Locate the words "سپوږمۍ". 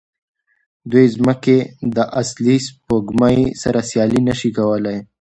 2.67-3.39